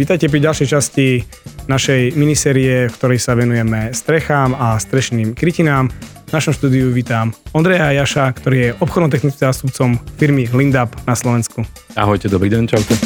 [0.00, 1.28] Vítajte pri ďalšej časti
[1.68, 5.92] našej minisérie, v ktorej sa venujeme strechám a strešným krytinám.
[6.24, 11.68] V našom štúdiu vítam Ondreja Jaša, ktorý je obchodno-technickým zástupcom firmy Lindap na Slovensku.
[12.00, 12.96] Ahojte, dobrý deň, čaute.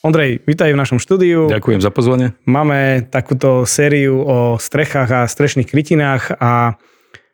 [0.00, 1.44] Ondrej, vítaj v našom štúdiu.
[1.52, 2.32] Ďakujem za pozvanie.
[2.48, 6.80] Máme takúto sériu o strechách a strešných krytinách a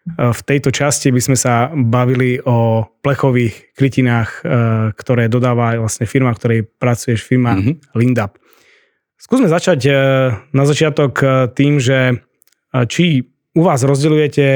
[0.08, 4.42] v tejto časti by sme sa bavili o plechových krytinách, e,
[4.96, 7.94] ktoré dodáva vlastne firma, ktorej pracuješ, firma mm-hmm.
[7.94, 8.40] Lindap.
[9.20, 9.92] Skúsme začať e,
[10.56, 11.20] na začiatok
[11.52, 12.16] tým, že
[12.70, 14.46] či u vás rozdeľujete,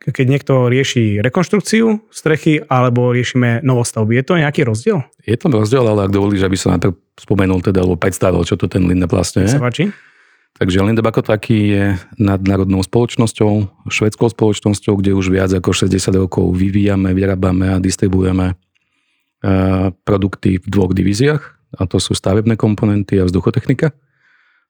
[0.00, 4.16] keď niekto rieši rekonštrukciu strechy alebo riešime novostavby.
[4.16, 5.04] Je to nejaký rozdiel?
[5.28, 8.72] Je to rozdiel, ale ak dovolíš, aby som najprv spomenul teda, alebo predstavil, čo to
[8.72, 9.52] ten Lindap vlastne je.
[9.52, 9.92] Sa páči.
[10.58, 11.84] Takže Lindab ako taký je
[12.18, 18.54] nadnárodnou spoločnosťou, švedskou spoločnosťou, kde už viac ako 60 rokov vyvíjame, vyrábame a distribuujeme e,
[20.02, 21.42] produkty v dvoch divíziách,
[21.78, 23.94] a to sú stavebné komponenty a vzduchotechnika.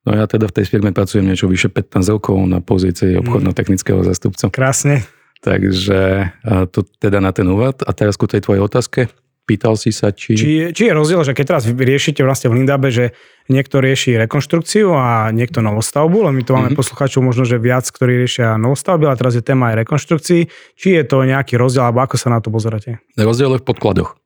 [0.04, 3.20] No ja teda v tej firme pracujem niečo vyše 15 rokov na pozícii mm.
[3.24, 4.50] obchodno-technického zastupcu.
[4.50, 5.06] Krásne.
[5.40, 7.80] Takže e, to teda na ten úvod.
[7.86, 9.08] A teraz ku tej tvojej otázke.
[9.48, 10.36] Pýtal si sa, či...
[10.36, 13.16] Či, či je rozdiel, že keď teraz riešite vlastne v Lindabe, že
[13.48, 16.76] niekto rieši rekonštrukciu a niekto novostavbu, len my tu máme mm-hmm.
[16.76, 20.52] poslucháčov možno, že viac, ktorí riešia novostavby, ale teraz je téma aj rekonštrukcií.
[20.76, 23.00] Či je to nejaký rozdiel, alebo ako sa na to pozeráte?
[23.16, 24.20] Rozdiel je v podkladoch.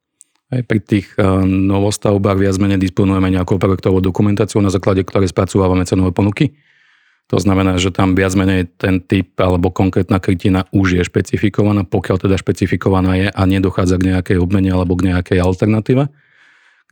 [0.53, 5.87] Aj pri tých uh, novostavbách viac menej disponujeme nejakou projektovou dokumentáciou, na základe ktorej spracovávame
[5.87, 6.59] cenové ponuky.
[7.31, 12.29] To znamená, že tam viac menej ten typ alebo konkrétna krytina už je špecifikovaná, pokiaľ
[12.29, 16.13] teda špecifikovaná je a nedochádza k nejakej obmene alebo k nejakej alternatíve.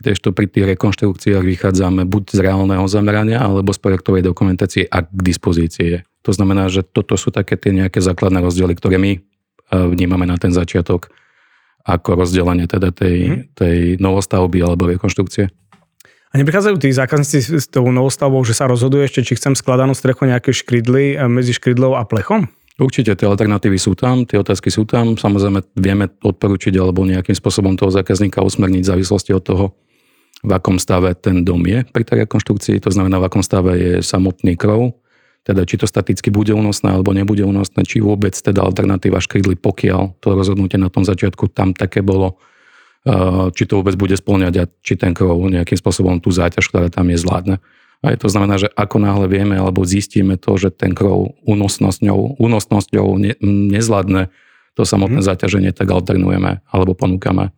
[0.01, 5.21] Kdežto pri tých rekonštrukciách vychádzame buď z reálneho zamerania alebo z projektovej dokumentácie, ak k
[5.21, 6.01] dispozícii je.
[6.25, 9.21] To znamená, že toto sú také tie nejaké základné rozdiely, ktoré my e,
[9.73, 11.13] vnímame na ten začiatok
[11.85, 13.41] ako rozdelenie teda tej, mm.
[13.57, 15.53] tej novostavby alebo rekonštrukcie.
[16.31, 20.31] A neprichádzajú tí zákazníci s tou novostavbou, že sa rozhodujú ešte, či chcem skladanú strechu
[20.31, 22.47] nejaké škrydly eh, medzi škrydlou a plechom?
[22.81, 25.13] Určite tie alternatívy sú tam, tie otázky sú tam.
[25.13, 29.65] Samozrejme vieme odporučiť alebo nejakým spôsobom toho zákazníka usmerniť v závislosti od toho,
[30.41, 33.93] v akom stave ten dom je pri tej rekonštrukcii, to znamená, v akom stave je
[34.01, 34.97] samotný krov,
[35.45, 40.21] teda či to staticky bude únosné alebo nebude únosné, či vôbec teda alternatíva škrydly, pokiaľ
[40.25, 42.41] to rozhodnutie na tom začiatku tam také bolo,
[43.57, 47.09] či to vôbec bude splňať a či ten krov nejakým spôsobom tú záťaž, ktorá tam
[47.09, 47.57] je, zvládne.
[48.01, 53.07] A to znamená, že ako náhle vieme alebo zistíme to, že ten krov únosnosťou, únosnosťou
[53.21, 54.33] ne, nezvládne
[54.73, 55.29] to samotné hmm.
[55.29, 57.53] zaťaženie, tak alternujeme alebo ponúkame,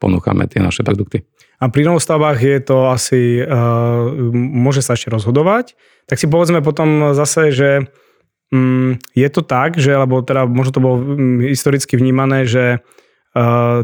[0.00, 1.28] ponúkame tie naše produkty.
[1.62, 5.78] A pri novostavbách je to asi, uh, môže sa ešte rozhodovať.
[6.10, 7.70] Tak si povedzme potom zase, že
[8.50, 12.82] um, je to tak, že, alebo teda možno to bolo um, historicky vnímané, že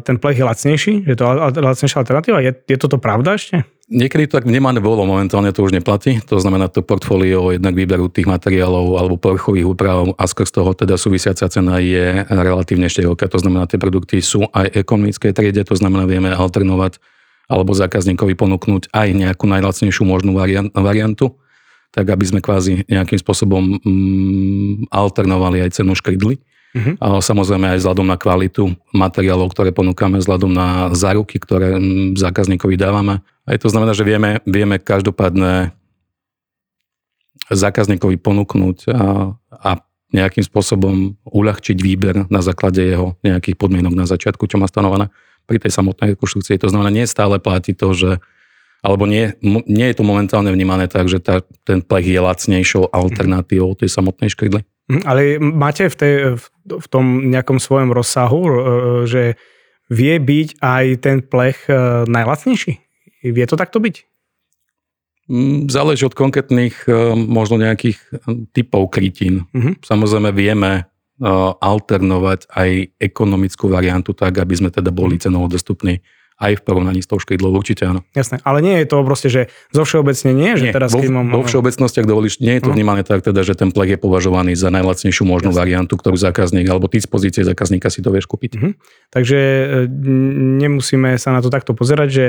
[0.04, 0.92] ten plech je lacnejší?
[1.08, 1.24] Je to
[1.64, 2.44] lacnejšia alternatíva?
[2.44, 3.64] Je, je toto pravda ešte?
[3.88, 6.20] Niekedy to tak vnímané bolo, momentálne to už neplatí.
[6.28, 11.00] To znamená, to portfólio jednak výberu tých materiálov alebo povrchových úprav a skrz toho teda
[11.00, 13.24] súvisiaca cena je relatívne široká.
[13.32, 17.00] To znamená, tie produkty sú aj ekonomické triede, to znamená, vieme alternovať
[17.48, 20.36] alebo zákazníkovi ponúknuť aj nejakú najlacnejšiu možnú
[20.76, 21.40] variantu,
[21.88, 26.36] tak aby sme kvázi nejakým spôsobom mm, alternovali aj cenu škrydly.
[26.76, 26.94] Uh-huh.
[27.00, 31.80] A samozrejme aj vzhľadom na kvalitu materiálov, ktoré ponúkame, vzhľadom na záruky, ktoré
[32.12, 33.24] zákazníkovi dávame.
[33.48, 35.72] Aj to znamená, že vieme, vieme každopádne
[37.48, 39.70] zákazníkovi ponúknuť a, a
[40.12, 45.12] nejakým spôsobom uľahčiť výber na základe jeho nejakých podmienok na začiatku, čo má stanovené
[45.48, 46.60] pri tej samotnej rekonštrukcii.
[46.60, 48.10] To znamená, nie stále platí to, že
[48.82, 53.74] alebo nie, nie je to momentálne vnímané tak, že tá, ten plech je lacnejšou alternatívou
[53.74, 54.62] tej samotnej škrydly.
[54.88, 56.14] Mhm, ale máte v, tej,
[56.64, 58.52] v tom nejakom svojom rozsahu, e,
[59.04, 59.22] že
[59.92, 62.72] vie byť aj ten plech e, najlacnejší?
[63.28, 63.96] Vie to takto byť?
[65.28, 68.00] Mm, záleží od konkrétnych e, možno nejakých
[68.56, 69.44] typov krytín.
[69.52, 69.76] Uh-huh.
[69.84, 70.88] Samozrejme vieme
[71.18, 75.22] alternovať aj ekonomickú variantu tak, aby sme teda boli mhm.
[75.26, 75.98] cenovo dostupní
[76.38, 78.06] aj v porovnaní s tou škrydlou, určite áno.
[78.14, 79.42] Jasné, ale nie je to proste, že
[79.74, 81.34] zo všeobecne nie, že nie, teraz vo, mám...
[81.34, 82.78] vo všeobecnosti, ak dovolíš, nie je to no.
[82.78, 85.60] vnímané tak teda, že ten plek je považovaný za najlacnejšiu možnú Jasné.
[85.66, 88.54] variantu, ktorú zákazník, alebo ty z pozície zákazníka si to vieš kúpiť.
[88.54, 88.70] Mhm.
[89.10, 89.64] Takže e,
[90.62, 92.26] nemusíme sa na to takto pozerať, že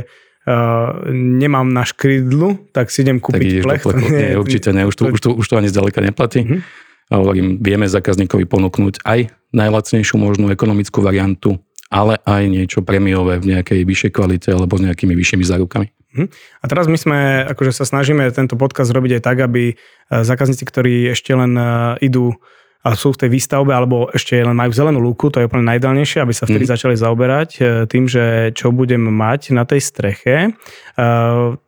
[0.47, 3.81] Uh, nemám na škrydlu, tak si idem kúpiť tak plech.
[3.83, 4.07] plechu.
[4.17, 6.47] Nie, určite nie, už to, už to, už to ani zďaleka neplatí.
[6.47, 6.63] Uh-huh.
[7.12, 11.59] A hovorím, vieme zákazníkovi ponúknuť aj najlacnejšiu možnú ekonomickú variantu,
[11.89, 15.89] ale aj niečo premiové v nejakej vyššej kvalite alebo s nejakými vyššími zárukami.
[16.09, 16.25] Mhm.
[16.62, 19.75] A teraz my sme, akože sa snažíme tento podcast robiť aj tak, aby e,
[20.09, 21.65] zákazníci, ktorí ešte len e,
[22.01, 22.33] idú
[22.80, 26.24] a sú v tej výstavbe, alebo ešte len majú zelenú lúku, to je úplne najdalnejšie,
[26.24, 26.71] aby sa vtedy mm.
[26.71, 30.56] začali zaoberať e, tým, že čo budem mať na tej streche.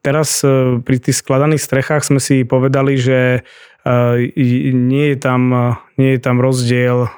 [0.03, 0.43] Teraz
[0.83, 3.47] pri tých skladaných strechách sme si povedali, že
[3.85, 5.41] nie je tam,
[5.97, 7.09] nie je tam rozdiel,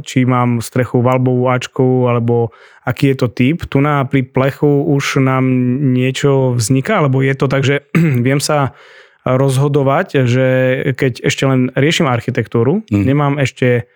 [0.00, 2.56] či mám strechu valbovú Ačkovú, alebo
[2.88, 3.68] aký je to typ.
[3.68, 5.44] Tu na pri plechu už nám
[5.92, 7.84] niečo vzniká, alebo je to tak, že
[8.26, 8.72] viem sa
[9.22, 10.46] rozhodovať, že
[10.98, 13.04] keď ešte len riešim architektúru, mm.
[13.06, 13.86] nemám ešte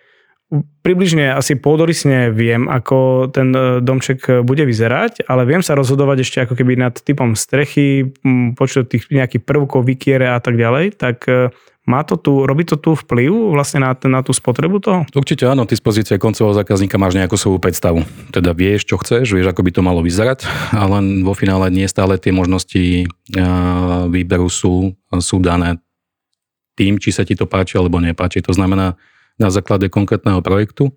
[0.79, 6.37] približne asi pôdorysne viem, ako ten e, domček bude vyzerať, ale viem sa rozhodovať ešte
[6.47, 8.15] ako keby nad typom strechy,
[8.55, 11.51] počet tých nejakých prvkov, vykiere a tak ďalej, tak e,
[11.87, 15.07] má to tu, robí to tu vplyv vlastne na, na tú spotrebu toho?
[15.15, 18.03] Určite áno, ty z pozície koncového zákazníka máš nejakú svoju predstavu.
[18.35, 20.43] Teda vieš, čo chceš, vieš, ako by to malo vyzerať,
[20.75, 23.07] ale vo finále nie stále tie možnosti
[24.11, 25.79] výberu sú, sú dané
[26.75, 28.43] tým, či sa ti to páči alebo nepáči.
[28.43, 28.99] To znamená,
[29.39, 30.91] na základe konkrétneho projektu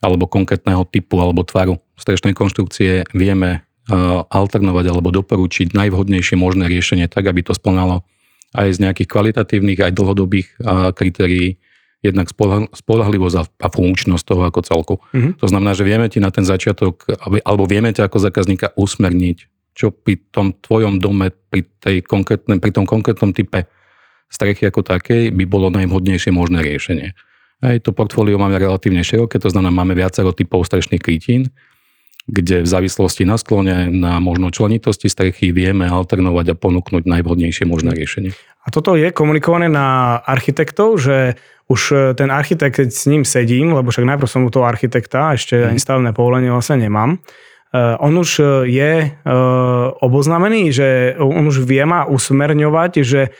[0.00, 3.68] alebo konkrétneho typu alebo tvaru strešnej konštrukcie vieme
[4.32, 8.06] alternovať alebo doporučiť najvhodnejšie možné riešenie tak, aby to splnalo
[8.56, 10.48] aj z nejakých kvalitatívnych, aj dlhodobých
[10.98, 11.60] kritérií,
[12.00, 12.32] jednak
[12.72, 14.94] spolahlivosť a funkčnosť toho ako celku.
[15.12, 15.32] Mm-hmm.
[15.36, 17.04] To znamená, že vieme ti na ten začiatok,
[17.44, 19.38] alebo vieme ťa ako zákazníka usmerniť,
[19.76, 23.68] čo pri tom tvojom dome, pri, tej pri tom konkrétnom type
[24.32, 27.12] strechy ako takej by bolo najvhodnejšie možné riešenie.
[27.60, 31.52] Aj to portfólio máme relatívne široké, to znamená, máme viacero typov strešných krytín,
[32.30, 37.90] kde v závislosti na sklone, na možno členitosti strechy vieme alternovať a ponúknuť najvhodnejšie možné
[37.92, 38.30] riešenie.
[38.62, 41.34] A toto je komunikované na architektov, že
[41.66, 45.34] už e, ten architekt, keď s ním sedím, lebo však najprv som u toho architekta,
[45.34, 45.66] ešte mm.
[45.74, 48.92] ani stavebné povolenie vlastne nemám, uh, on už e, je
[50.02, 53.30] oboznamený, že on už vie ma usmerňovať, že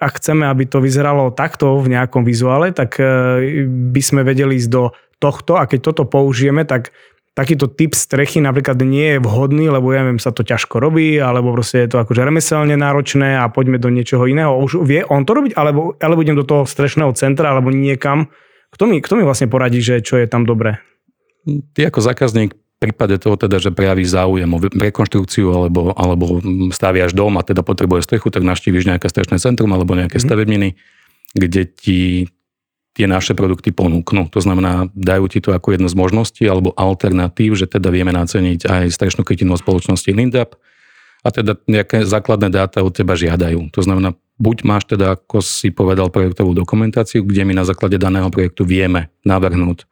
[0.00, 2.96] ak chceme, aby to vyzeralo takto v nejakom vizuále, tak
[3.68, 6.96] by sme vedeli ísť do tohto a keď toto použijeme, tak
[7.32, 11.56] takýto typ strechy napríklad nie je vhodný, lebo ja viem, sa to ťažko robí, alebo
[11.56, 14.52] proste je to akože remeselne náročné a poďme do niečoho iného.
[14.60, 18.28] Už vie on to robiť, alebo, alebo idem do toho strešného centra, alebo niekam.
[18.72, 20.80] Kto mi, kto mi vlastne poradí, že čo je tam dobré?
[21.72, 26.42] Ty ako zákazník v prípade toho teda, že prejavíš záujem o rekonštrukciu alebo, alebo
[26.74, 30.26] staviaš dom a teda potrebuje strechu, tak naštíviš nejaké strešné centrum alebo nejaké mm-hmm.
[30.26, 30.68] stavebniny,
[31.32, 32.00] kde ti
[32.92, 34.28] tie naše produkty ponúknú.
[34.32, 38.68] To znamená, dajú ti to ako jednu z možností alebo alternatív, že teda vieme naceniť
[38.68, 40.60] aj strešnú krytinu spoločnosti Lindap
[41.24, 43.72] a teda nejaké základné dáta od teba žiadajú.
[43.72, 48.28] To znamená, buď máš teda, ako si povedal, projektovú dokumentáciu, kde my na základe daného
[48.28, 49.88] projektu vieme navrhnúť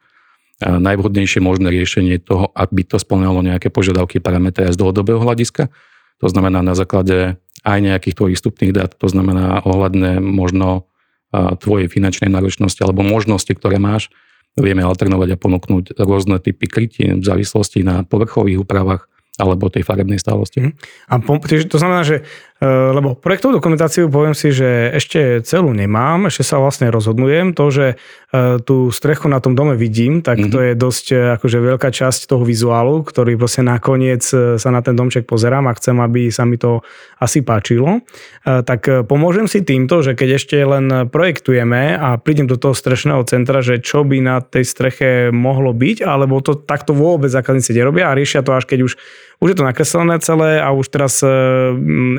[0.61, 5.73] najvhodnejšie možné riešenie toho, aby to splňalo nejaké požiadavky parametre z dlhodobého hľadiska.
[6.21, 10.85] To znamená na základe aj nejakých tvojich vstupných dát, to znamená ohľadne možno
[11.31, 14.11] tvojej finančnej náročnosti alebo možnosti, ktoré máš,
[14.59, 19.07] vieme alternovať a ponúknuť rôzne typy krytí v závislosti na povrchových úpravách
[19.39, 20.59] alebo tej farebnej stálosti.
[20.59, 20.71] Mhm.
[21.07, 22.27] A po, to znamená, že
[22.69, 27.57] lebo projektovú dokumentáciu poviem si, že ešte celú nemám, ešte sa vlastne rozhodnujem.
[27.57, 27.97] To, že
[28.29, 30.53] e, tú strechu na tom dome vidím, tak mm-hmm.
[30.53, 34.21] to je dosť e, akože veľká časť toho vizuálu, ktorý proste nakoniec
[34.61, 36.85] sa na ten domček pozerám a chcem, aby sa mi to
[37.17, 38.05] asi páčilo.
[38.45, 43.65] Tak pomôžem si týmto, že keď ešte len projektujeme a prídem do toho strešného centra,
[43.65, 48.17] že čo by na tej streche mohlo byť, alebo to takto vôbec zákazníci nerobia a
[48.17, 48.93] riešia to až keď už
[49.41, 51.27] už je to nakreslené celé a už teraz e,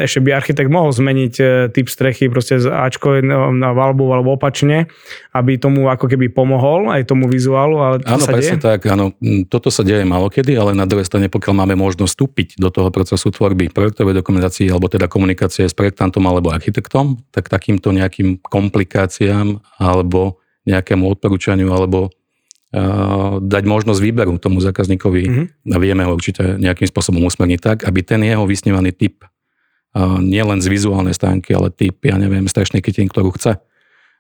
[0.03, 3.21] ešte by architekt mohol zmeniť e, typ strechy proste z Ačko
[3.53, 4.89] na valbu alebo opačne,
[5.37, 7.79] aby tomu ako keby pomohol aj tomu vizuálu.
[7.79, 8.67] Ale to áno, sa presne deje?
[8.67, 9.15] tak, áno.
[9.47, 13.31] Toto sa deje malokedy, ale na druhej strane, pokiaľ máme možnosť vstúpiť do toho procesu
[13.31, 20.43] tvorby projektovej dokumentácie alebo teda komunikácie s projektantom alebo architektom, tak takýmto nejakým komplikáciám alebo
[20.67, 22.11] nejakému odporúčaniu alebo
[23.43, 25.47] dať možnosť výberu tomu zákazníkovi mm-hmm.
[25.69, 29.29] a vieme ho určite nejakým spôsobom usmerniť tak, aby ten jeho vysnívaný typ
[30.01, 33.61] nielen z vizuálnej stránky, ale typ, ja neviem, strešnej kytin, ktorú chce,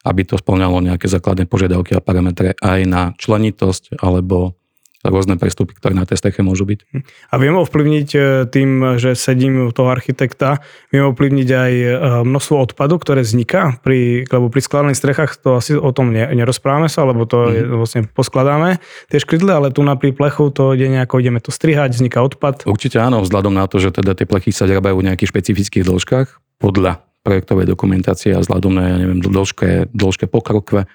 [0.04, 4.56] aby to splňalo nejaké základné požiadavky a parametre aj na členitosť alebo
[5.02, 6.86] rôzne prestupy, ktoré na tej streche môžu byť.
[7.30, 10.62] A viem ovplyvniť e, tým, že sedím u toho architekta,
[10.94, 11.86] viem ovplyvniť aj e,
[12.22, 17.02] množstvo odpadu, ktoré vzniká pri, lebo pri skladaných strechách to asi o tom nerozprávame sa,
[17.02, 17.50] lebo to mm.
[17.50, 17.74] je, mhm.
[17.74, 18.78] vlastne poskladáme
[19.10, 22.62] tie škrydle, ale tu na pri plechu to ide nejako, ideme to strihať, vzniká odpad.
[22.70, 26.28] Určite áno, vzhľadom na to, že teda tie plechy sa vyrábajú v nejakých špecifických dĺžkach
[26.62, 30.86] podľa projektovej dokumentácie a vzhľadom na, ja neviem, dĺžke, dĺžke pokrokve.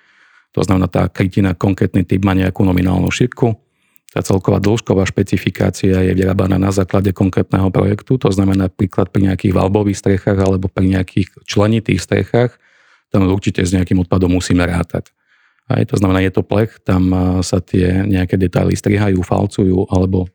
[0.56, 3.67] To znamená, tá krytina, konkrétny typ má nejakú nominálnu šírku
[4.08, 9.54] tá celková dĺžková špecifikácia je vyrábaná na základe konkrétneho projektu, to znamená napríklad pri nejakých
[9.54, 12.56] valbových strechách alebo pri nejakých členitých strechách,
[13.12, 15.12] tam určite s nejakým odpadom musíme rátať.
[15.68, 17.12] Aj to znamená, je to plech, tam
[17.44, 20.32] sa tie nejaké detaily strihajú, falcujú alebo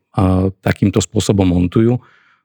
[0.60, 1.96] takýmto spôsobom montujú.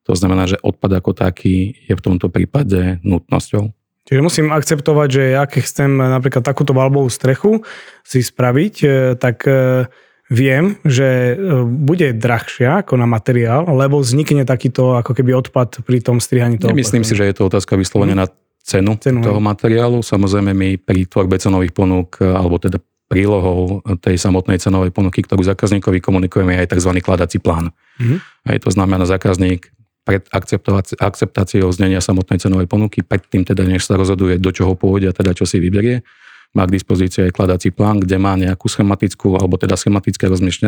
[0.07, 3.75] To znamená, že odpad ako taký je v tomto prípade nutnosťou.
[4.07, 7.67] Čiže musím akceptovať, že ja keď chcem napríklad takúto valbovú strechu
[8.07, 8.88] si spraviť, e,
[9.19, 9.84] tak e,
[10.27, 16.03] viem, že e, bude drahšia ako na materiál, lebo vznikne takýto ako keby odpad pri
[16.03, 16.75] tom strihaní toho.
[16.75, 18.22] Myslím si, že je to otázka vyslovene hmm.
[18.22, 18.27] na
[18.63, 19.48] cenu, cenu toho ne?
[19.48, 20.03] materiálu.
[20.03, 26.03] Samozrejme my pri tvorbe cenových ponúk, alebo teda prílohou tej samotnej cenovej ponuky, ktorú zákazníkovi
[26.03, 26.91] komunikujeme, je aj tzv.
[27.00, 27.72] kladací plán.
[28.03, 28.19] Mm-hmm.
[28.51, 29.72] Aj to znamená, zákazník
[30.03, 30.24] pred
[31.00, 35.36] akceptáciou znenia samotnej cenovej ponuky, predtým teda, než sa rozhoduje, do čoho pôjde a teda
[35.36, 36.03] čo si vyberie,
[36.55, 40.27] má k dispozícii aj kladací plán, kde má nejakú schematickú, alebo teda schematické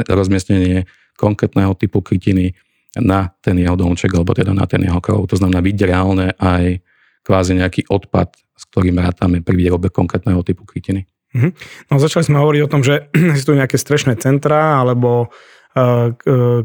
[0.09, 2.55] rozmiestnenie konkrétneho typu krytiny
[2.97, 5.29] na ten jeho domček, alebo teda na ten jeho krov.
[5.29, 6.81] To znamená byť reálne aj
[7.21, 11.05] kvázi nejaký odpad, s ktorým rátame pri výrobe konkrétneho typu krytiny.
[11.29, 11.51] Mm-hmm.
[11.93, 15.29] No začali sme hovoriť o tom, že existujú nejaké strešné centra, alebo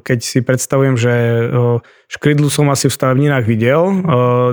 [0.01, 1.13] keď si predstavujem, že
[2.09, 3.83] škrydlu som asi v stavebninách videl,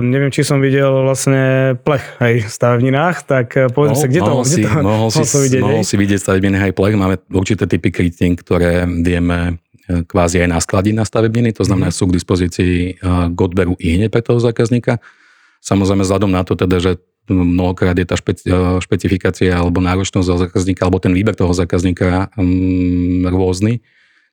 [0.02, 1.42] neviem, či som videl vlastne
[1.80, 5.08] plech aj v stavebninách, tak e, povedzme sa, kde to, mohol kde si, to mohol
[5.10, 5.62] si, to vidieť?
[5.62, 10.48] Mohol si vidieť stavebninách aj plech, máme určité typy krytín, ktoré vieme e, kvázi aj
[10.58, 11.96] naskladiť na stavebniny, to znamená, mm.
[11.96, 14.98] sú k dispozícii e, k odberu i hneď pre toho zákazníka.
[15.62, 16.92] Samozrejme, vzhľadom na to teda, že
[17.30, 18.50] mnohokrát je tá špeci-
[18.82, 23.78] špecifikácia alebo náročnosť zákazníka, alebo ten výber toho zákazníka um, rôzny,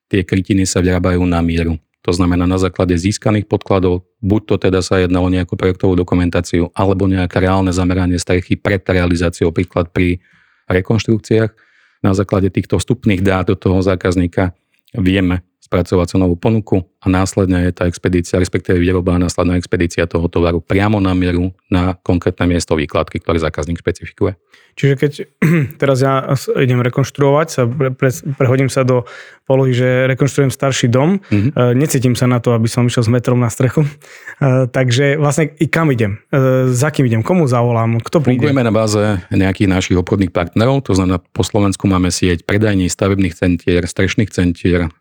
[0.10, 1.78] tie krytiny sa vyrábajú na mieru.
[2.04, 6.74] To znamená na základe získaných podkladov, buď to teda sa jedná o nejakú projektovú dokumentáciu,
[6.74, 10.24] alebo nejaké reálne zameranie strechy pred realizáciou, príklad pri
[10.72, 11.52] rekonštrukciách.
[12.00, 14.56] Na základe týchto vstupných dát do toho zákazníka
[14.96, 20.32] vieme spracovať cenovú ponuku a následne je tá expedícia, respektíve výroba a následná expedícia toho
[20.32, 24.36] tovaru priamo na mieru na konkrétne miesto výkladky, ktoré zákazník špecifikuje.
[24.80, 25.12] Čiže keď
[25.82, 29.04] teraz ja idem rekonštruovať, sa pre, pre, prehodím sa do
[29.44, 31.74] polohy, že rekonštruujem starší dom, mm-hmm.
[31.74, 35.66] necítim sa na to, aby som išiel s metrom na strechu, e, takže vlastne i
[35.66, 38.46] kam idem, e, za kým idem, komu zavolám, kto príde?
[38.46, 39.02] Fungujeme na báze
[39.34, 44.94] nejakých našich obchodných partnerov, to znamená po Slovensku máme sieť predajní stavebných centier, strešných centier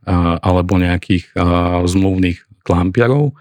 [0.49, 1.37] alebo nejakých
[1.85, 3.37] zmluvných klampiarov,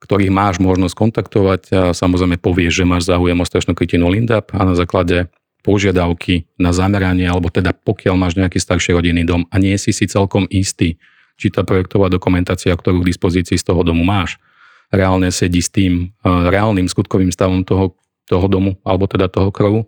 [0.00, 1.60] ktorých máš možnosť kontaktovať.
[1.76, 5.28] A samozrejme povieš, že máš záujem o strešnú krytinu Lindap a na základe
[5.60, 10.08] požiadavky na zameranie, alebo teda pokiaľ máš nejaký starší rodinný dom a nie si si
[10.08, 10.96] celkom istý,
[11.36, 14.40] či tá projektová dokumentácia, ktorú k dispozícii z toho domu máš,
[14.88, 17.92] reálne sedí s tým reálnym skutkovým stavom toho,
[18.24, 19.84] toho domu, alebo teda toho krovu,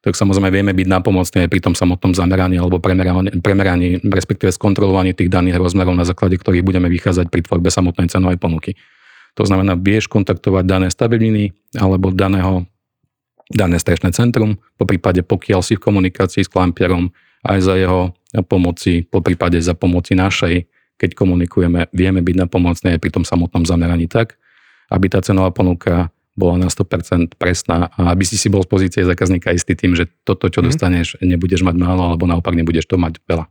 [0.00, 5.12] tak samozrejme vieme byť napomocní aj pri tom samotnom zameraní alebo premeraní, premeraní, respektíve skontrolovaní
[5.12, 8.80] tých daných rozmerov, na základe ktorých budeme vychádzať pri tvorbe samotnej cenovej ponuky.
[9.36, 12.64] To znamená, vieš kontaktovať dané stavebniny alebo daného
[13.50, 17.10] dané strešné centrum, po prípade pokiaľ si v komunikácii s klampierom,
[17.42, 18.14] aj za jeho
[18.46, 20.68] pomoci, po prípade za pomoci našej,
[21.00, 24.38] keď komunikujeme, vieme byť napomocní aj pri tom samotnom zameraní tak,
[24.92, 29.02] aby tá cenová ponuka bola na 100% presná a aby si si bol z pozície
[29.02, 30.66] zákazníka istý tým, že toto, čo mm.
[30.70, 33.50] dostaneš, nebudeš mať málo, alebo naopak nebudeš to mať veľa.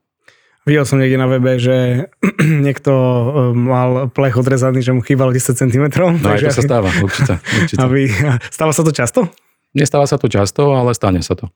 [0.67, 2.07] Videl som niekde na webe, že
[2.65, 5.85] niekto e, mal plech odrezaný, že mu chýbalo 10 cm.
[5.97, 7.33] No takže aj to sa stáva, určite.
[7.41, 7.79] určite.
[7.79, 8.11] Aby,
[8.55, 9.31] stáva sa to často?
[9.73, 11.47] Nestáva sa to často, ale stane sa to.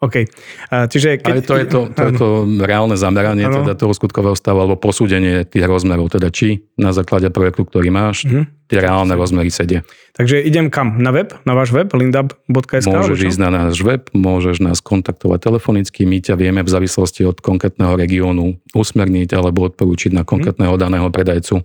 [0.00, 0.24] OK.
[0.72, 1.28] Čiže keď...
[1.28, 2.28] Ale to je to, to, je to
[2.64, 3.60] reálne zameranie ano.
[3.60, 8.24] teda toho skutkového stavu alebo posúdenie tých rozmerov, teda či na základe projektu, ktorý máš,
[8.24, 8.48] uh-huh.
[8.72, 9.84] tie reálne rozmery sedia.
[10.16, 10.96] Takže idem kam?
[11.04, 11.36] Na web?
[11.44, 11.92] Na váš web?
[11.92, 12.88] lindab.sk?
[12.88, 17.44] Môžeš ísť na náš web, môžeš nás kontaktovať telefonicky, my ťa vieme v závislosti od
[17.44, 21.60] konkrétneho regiónu usmerniť alebo odporúčiť na konkrétneho daného predajcu,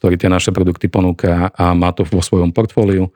[0.00, 3.12] ktorý tie naše produkty ponúka a má to vo svojom portfóliu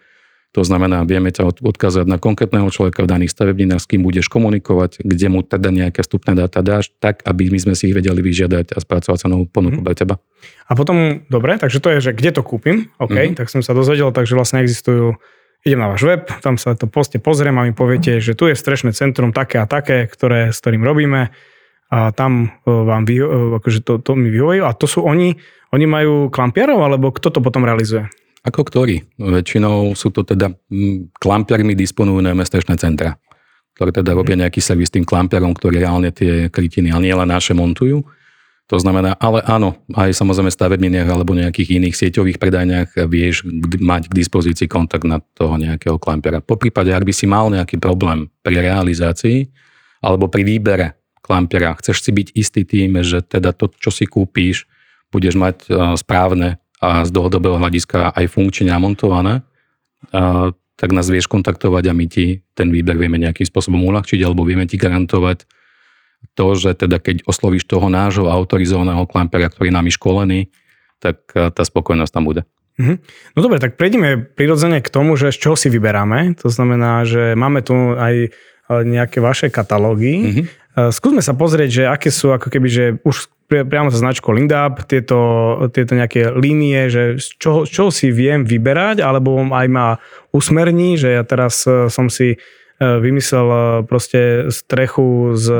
[0.57, 5.05] to znamená, vieme ťa odkázať na konkrétneho človeka v daných stavebninách, s kým budeš komunikovať,
[5.05, 8.73] kde mu teda nejaké vstupné dáta dáš, tak aby my sme si ich vedeli vyžiadať
[8.73, 9.85] a spracovať sa novú ponuku mm.
[9.85, 10.15] pre teba.
[10.65, 13.37] A potom, dobre, takže to je, že kde to kúpim, OK, mm.
[13.37, 15.21] tak som sa dozvedel, takže vlastne existujú
[15.69, 18.57] idem na váš web, tam sa to poste pozriem a mi poviete, že tu je
[18.57, 21.35] strešné centrum také a také, ktoré, s ktorým robíme
[21.89, 23.27] a tam e, vám vy, e,
[23.59, 25.41] akože to, to mi vyhovujú a to sú oni,
[25.75, 28.07] oni majú klampiarov alebo kto to potom realizuje?
[28.49, 29.05] Ako ktorý?
[29.21, 30.49] Väčšinou sú to teda
[31.21, 33.21] klampiarmi disponujú mestečné centra,
[33.77, 34.49] ktoré teda robia mhm.
[34.49, 38.01] nejaký servis tým klampiarom, ktorí reálne tie krytiny, ale nie len naše montujú.
[38.69, 43.49] To znamená, ale áno, aj samozrejme stavebniniach alebo nejakých iných sieťových predajniach vieš
[43.81, 46.45] mať k dispozícii kontakt na toho nejakého klampiera.
[46.45, 49.49] Po prípade, ak by si mal nejaký problém pri realizácii
[50.05, 54.69] alebo pri výbere klampiera, chceš si byť istý tým, že teda to, čo si kúpíš,
[55.09, 55.65] budeš mať
[55.97, 59.43] správne a z dlhodobého hľadiska aj funkčne namontované,
[60.11, 64.47] a, tak nás vieš kontaktovať a my ti ten výber vieme nejakým spôsobom uľahčiť alebo
[64.47, 65.43] vieme ti garantovať
[66.39, 70.41] to, že teda keď oslovíš toho nášho autorizovaného klampera, ktorý nám je školený,
[70.99, 72.43] tak tá spokojnosť tam bude.
[72.79, 72.97] Mm-hmm.
[73.35, 76.39] No dobre, tak prejdeme prirodzene k tomu, že z čoho si vyberáme.
[76.43, 78.29] To znamená, že máme tu aj e,
[78.71, 80.15] nejaké vaše katalógy.
[80.15, 80.47] Mm-hmm.
[80.95, 85.17] Skúsme sa pozrieť, že aké sú ako keby, že už priamo sa značkou Lindup, tieto,
[85.73, 89.97] tieto nejaké línie, že z čoho si viem vyberať, alebo aj ma
[90.37, 92.37] usmerní, že ja teraz som si
[92.79, 95.51] vymyslel proste strechu s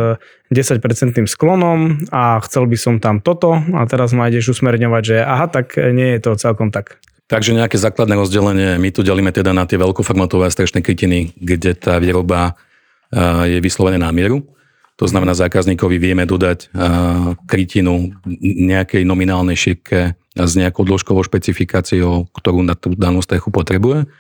[0.55, 0.79] 10%
[1.27, 5.75] sklonom a chcel by som tam toto a teraz ma ideš usmerňovať, že aha, tak
[5.81, 7.03] nie je to celkom tak.
[7.27, 11.99] Takže nejaké základné rozdelenie, my tu delíme teda na tie veľkoformatové strešné krytiny, kde tá
[11.99, 12.55] výroba
[13.45, 14.47] je vyslovené na mieru.
[14.99, 16.75] To znamená, zákazníkovi vieme dodať
[17.47, 24.11] krytinu nejakej nominálnej šírke s nejakou dĺžkovou špecifikáciou, ktorú na tú danú strechu potrebuje.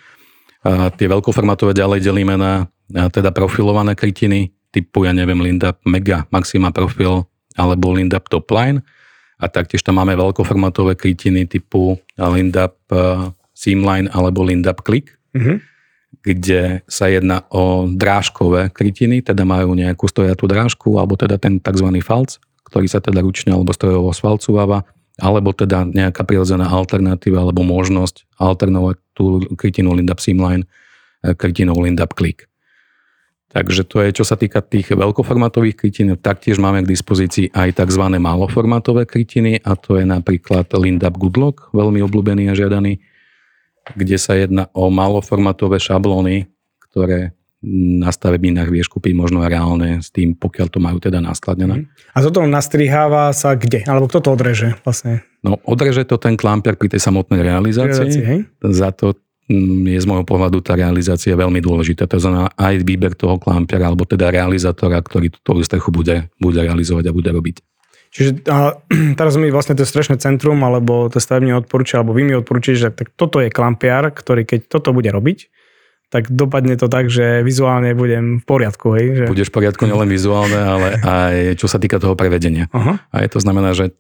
[0.62, 2.70] A tie veľkoformatové ďalej delíme na,
[3.10, 7.26] teda profilované krytiny typu, ja neviem, Lindup Mega Maxima Profil
[7.58, 8.82] alebo Lindup Topline
[9.38, 15.56] a taktiež tam máme veľkoformatové krytiny typu Lindup uh, Seamline alebo Lindup Click, mm-hmm.
[16.22, 21.88] Kde sa jedná o drážkové krytiny, teda majú nejakú stojatú drážku alebo teda ten tzv.
[22.02, 24.84] falc, ktorý sa teda ručne alebo strojovo svalcováva,
[25.18, 30.64] alebo teda nejaká prirodzená alternatíva alebo možnosť alternovať tú krytinu Lindup Seamline
[31.24, 32.46] eh, krytinou Lindup Click.
[33.48, 38.04] Takže to je, čo sa týka tých veľkoformátových krytín, taktiež máme k dispozícii aj tzv.
[38.20, 43.00] maloformátové krytiny a to je napríklad Lindup Goodlock, veľmi obľúbený a žiadaný,
[43.94, 46.48] kde sa jedná o maloformátové šablóny,
[46.90, 47.36] ktoré
[47.98, 51.82] na stavebninách vieš kúpiť možno reálne s tým, pokiaľ to majú teda naskladnené.
[51.82, 52.14] Mhm.
[52.14, 53.82] A toto nastriháva sa kde?
[53.86, 55.26] Alebo kto to odreže vlastne?
[55.42, 58.22] No odreže to ten klamper pri tej samotnej realizácii.
[58.22, 58.40] realizácii hej?
[58.62, 59.18] Za to
[59.48, 62.04] Mm, je z môjho pohľadu tá realizácia veľmi dôležitá.
[62.04, 67.08] To znamená aj výber toho klampera, alebo teda realizátora, ktorý tú strechu bude, bude realizovať
[67.08, 67.64] a bude robiť.
[68.18, 68.74] Čiže a,
[69.18, 72.90] teraz mi vlastne to strešné centrum, alebo to stavebne odporúča, alebo vy mi odporúčate, že
[72.90, 75.46] tak toto je klampiar, ktorý keď toto bude robiť,
[76.10, 78.96] tak dopadne to tak, že vizuálne budem v poriadku.
[78.98, 79.06] Hej?
[79.14, 79.24] Že...
[79.30, 80.88] Budeš v poriadku nielen vizuálne, ale
[81.22, 82.66] aj čo sa týka toho prevedenia.
[82.74, 82.98] Uh-huh.
[83.14, 83.94] A to znamená, že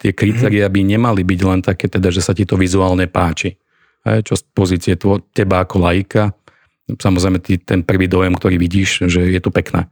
[0.00, 3.60] tie kritéria by nemali byť len také, teda, že sa ti to vizuálne páči
[4.04, 6.36] čo z pozície tvo, teba ako laika.
[6.84, 9.88] Samozrejme, ty, ten prvý dojem, ktorý vidíš, že je to pekné.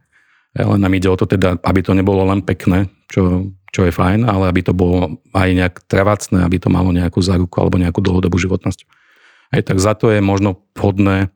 [0.53, 4.29] Ale nám ide o to teda, aby to nebolo len pekné, čo, čo je fajn,
[4.29, 8.37] ale aby to bolo aj nejak trvácne, aby to malo nejakú záruku alebo nejakú dlhodobú
[8.37, 8.85] životnosť.
[9.53, 11.33] Aj tak za to je možno vhodné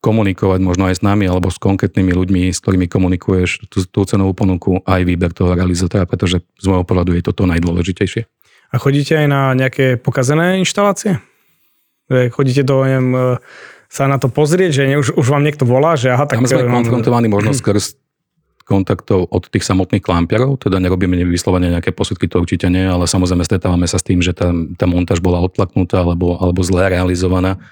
[0.00, 4.32] komunikovať možno aj s nami alebo s konkrétnymi ľuďmi, s ktorými komunikuješ tú, tú cenovú
[4.38, 8.22] ponuku, aj výber toho realizátora, pretože z môjho pohľadu je to to najdôležitejšie.
[8.70, 11.18] A chodíte aj na nejaké pokazené inštalácie?
[12.06, 13.20] Chodíte do, neviem, e,
[13.90, 16.38] sa na to pozrieť, že už, už vám niekto volá, že aha, tak...
[16.38, 17.98] Tam sme e, konfrontovaní možno skrz
[18.66, 23.46] kontaktov od tých samotných klampiarov, teda nerobíme vyslovene nejaké posudky, to určite nie, ale samozrejme
[23.46, 27.62] stretávame sa s tým, že tá, tá montáž bola odplaknutá alebo, alebo zle realizovaná.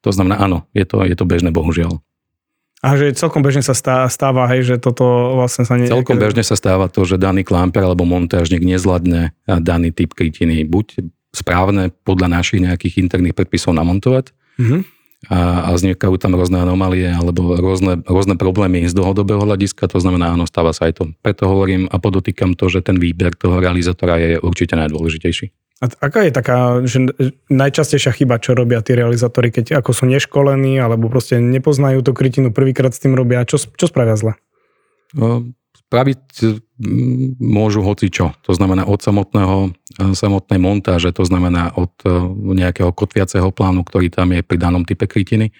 [0.00, 2.00] To znamená, áno, je to, je to bežné, bohužiaľ.
[2.78, 3.74] A že celkom bežne sa
[4.06, 5.74] stáva, hej, že toto vlastne sa...
[5.74, 5.90] Nie...
[5.90, 10.62] Celkom bežne sa stáva to, že daný klamper alebo montážnik nezvládne daný typ krytiny.
[10.62, 11.02] Buď
[11.34, 14.30] správne podľa našich nejakých interných predpisov namontovať
[14.62, 14.80] mm-hmm.
[15.26, 20.30] A, a vznikajú tam rôzne anomálie alebo rôzne, rôzne problémy z dlhodobého hľadiska, to znamená,
[20.30, 21.04] áno, stáva sa aj to.
[21.18, 25.50] Preto hovorím a podotýkam to, že ten výber toho realizátora je určite najdôležitejší.
[25.78, 27.10] A aká je taká že
[27.50, 32.50] najčastejšia chyba, čo robia tí realizátori, keď ako sú neškolení alebo proste nepoznajú tú krytinu,
[32.50, 34.34] prvýkrát s tým robia, čo, čo spravia zle?
[35.14, 35.46] No,
[35.86, 36.22] spraviť
[37.42, 38.30] môžu hoci čo.
[38.46, 42.10] To znamená od samotného, e, samotnej montáže, to znamená od e,
[42.54, 45.50] nejakého kotviaceho plánu, ktorý tam je pri danom type krytiny.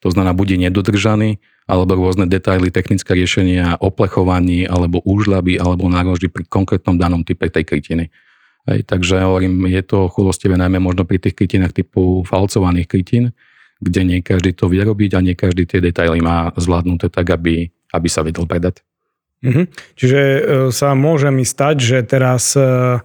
[0.00, 6.46] To znamená, bude nedodržaný, alebo rôzne detaily, technické riešenia, oplechovaní, alebo úžľaby, alebo nároždy pri
[6.46, 8.08] konkrétnom danom type tej krytiny.
[8.70, 13.24] Hej, takže hovorím, je to chulostivé najmä možno pri tých krytinách typu falcovaných krytín,
[13.80, 17.72] kde nie každý to vie robiť a nie každý tie detaily má zvládnuté tak, aby,
[17.90, 18.84] aby sa vedel predať.
[19.40, 19.64] Mm-hmm.
[19.96, 23.00] Čiže uh, sa môže mi stať, že teraz uh,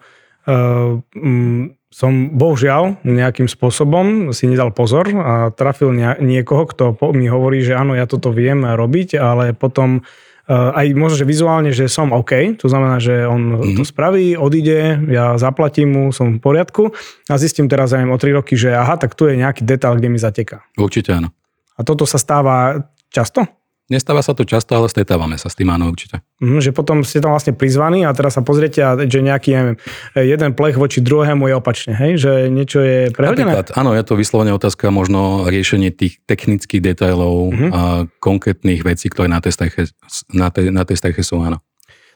[0.47, 7.71] um, som bohužiaľ nejakým spôsobom si nedal pozor a trafil niekoho, kto mi hovorí, že
[7.71, 10.03] áno, ja toto viem robiť, ale potom
[10.51, 13.75] aj možno, že vizuálne, že som OK, to znamená, že on mm-hmm.
[13.79, 16.93] to spraví, odíde, ja zaplatím mu, som v poriadku
[17.25, 20.11] a zistím teraz aj o 3 roky, že aha, tak tu je nejaký detail, kde
[20.11, 20.61] mi zateká.
[20.77, 21.33] Určite áno.
[21.75, 23.41] A toto sa stáva často?
[23.85, 26.25] Nestáva sa to často, ale stretávame sa s tým, áno, určite.
[26.41, 29.77] Mm, že potom ste tam vlastne prizvaní a teraz sa pozriete, že nejaký, neviem,
[30.17, 32.17] jeden plech voči druhému je opačne, hej?
[32.17, 33.45] Že niečo je prehodené?
[33.45, 37.69] Napríklad, áno, je to vyslovene otázka možno riešenie tých technických detailov mm-hmm.
[37.69, 37.81] a
[38.17, 39.93] konkrétnych vecí, ktoré na tej streche,
[40.33, 41.61] na tej, na tej streche sú, áno.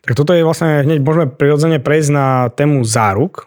[0.02, 3.46] Tak toto je vlastne, hneď môžeme prirodzene prejsť na tému záruk.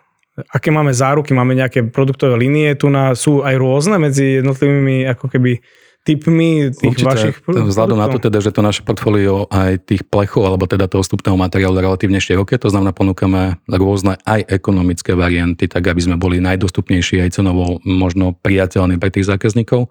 [0.54, 1.34] Aké máme záruky?
[1.34, 2.72] Máme nejaké produktové línie?
[2.78, 5.60] Tu na, sú aj rôzne medzi jednotlivými ako keby
[6.02, 7.70] typmi tých Určite, vašich produktov?
[7.70, 11.38] Vzhľadom na to teda, že to naše portfólio aj tých plechov, alebo teda toho vstupného
[11.38, 16.42] materiálu je relatívne široké, to znamená ponúkame rôzne aj ekonomické varianty, tak aby sme boli
[16.42, 19.88] najdostupnejší aj cenovo možno priateľní pre tých zákazníkov.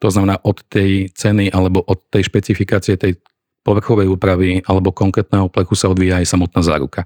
[0.00, 3.20] To znamená od tej ceny alebo od tej špecifikácie tej
[3.60, 7.04] povrchovej úpravy alebo konkrétneho plechu sa odvíja aj samotná záruka.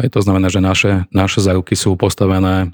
[0.00, 2.72] Aj to znamená, že naše, naše záruky sú postavené,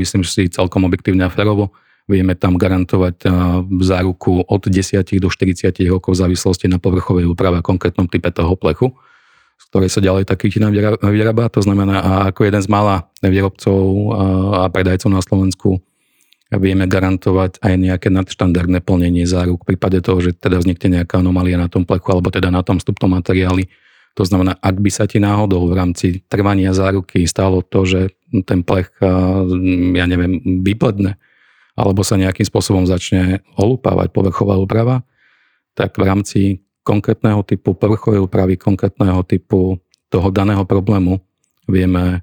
[0.00, 1.76] myslím si, celkom objektívne a ferovo.
[2.04, 3.24] Vieme tam garantovať
[3.80, 8.52] záruku od 10 do 40 rokov v závislosti na povrchovej úprave a konkrétnom type toho
[8.60, 8.92] plechu,
[9.56, 10.68] z ktorej sa ďalej tá kytina
[11.00, 11.48] vyrába.
[11.48, 13.80] To znamená, ako jeden z mála výrobcov
[14.52, 15.80] a predajcov na Slovensku
[16.52, 21.56] vieme garantovať aj nejaké nadštandardné plnenie záruk v prípade toho, že teda vznikne nejaká anomália
[21.56, 23.66] na tom plechu alebo teda na tom vstupnom materiáli.
[24.14, 28.00] To znamená, ak by sa ti náhodou v rámci trvania záruky stalo to, že
[28.46, 28.92] ten plech,
[29.96, 31.18] ja neviem, vypledne,
[31.74, 35.02] alebo sa nejakým spôsobom začne olupávať povrchová úprava,
[35.74, 36.40] tak v rámci
[36.86, 41.18] konkrétneho typu povrchovej úpravy, konkrétneho typu toho daného problému
[41.66, 42.22] vieme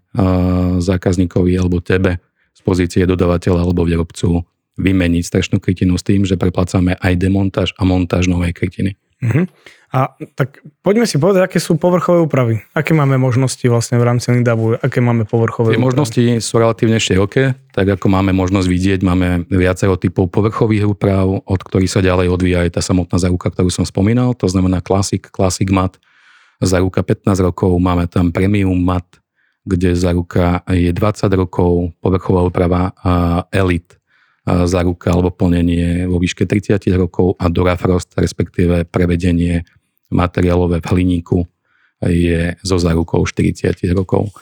[0.80, 2.22] zákazníkovi alebo tebe
[2.54, 4.46] z pozície dodavateľa alebo výrobcu
[4.80, 8.96] vymeniť strešnú krytinu s tým, že preplácame aj demontáž a montáž novej krytiny.
[9.22, 9.46] Uh-huh.
[9.92, 12.64] A tak poďme si povedať, aké sú povrchové úpravy.
[12.72, 15.88] Aké máme možnosti vlastne v rámci Lindabu, aké máme povrchové Tie úpravy?
[15.92, 21.60] možnosti sú relatívne široké, tak ako máme možnosť vidieť, máme viacero typov povrchových úprav, od
[21.60, 25.68] ktorých sa ďalej odvíja aj tá samotná záruka, ktorú som spomínal, to znamená Classic, Classic
[25.68, 26.00] Mat,
[26.64, 29.20] záruka 15 rokov, máme tam Premium Mat,
[29.68, 32.96] kde záruka je 20 rokov, povrchová úprava
[33.52, 34.00] Elite
[34.48, 39.68] záruka alebo plnenie vo výške 30 rokov a Durafrost, respektíve prevedenie
[40.12, 41.40] materiálové v hliníku
[42.06, 44.34] je so zárukou 40 rokov.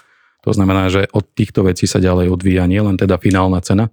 [0.47, 3.91] To znamená, že od týchto vecí sa ďalej odvíja nielen teda finálna cena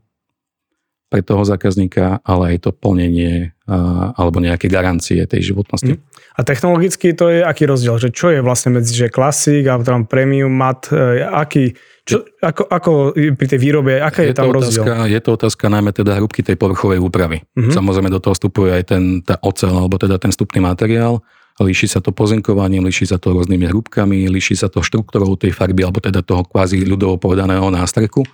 [1.06, 5.94] pre toho zákazníka, ale aj to plnenie a, alebo nejaké garancie tej životnosti.
[5.94, 6.02] Mm.
[6.36, 7.94] A technologicky to je aký rozdiel?
[7.96, 10.90] Že čo je vlastne medzi že klasik a tam premium mat?
[10.90, 14.82] E, aký, čo, ako, ako pri tej výrobe, aká je, je tam rozdiel?
[14.82, 17.46] Otázka, je to otázka najmä teda hrubky tej povrchovej úpravy.
[17.54, 17.74] Mm-hmm.
[17.74, 21.22] Samozrejme do toho vstupuje aj ten, tá ocel, alebo teda ten vstupný materiál.
[21.56, 25.88] Líši sa to pozinkovaním, líši sa to rôznymi hrúbkami, líši sa to štruktúrou tej farby,
[25.88, 28.28] alebo teda toho kvázi ľudovo povedaného nástreku.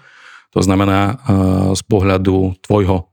[0.53, 1.23] To znamená,
[1.73, 3.07] z pohľadu tvojho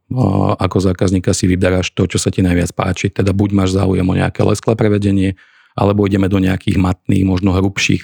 [0.58, 3.14] ako zákazníka si vyberáš to, čo sa ti najviac páči.
[3.14, 5.38] Teda buď máš záujem o nejaké lesklé prevedenie,
[5.78, 8.04] alebo ideme do nejakých matných, možno hrubších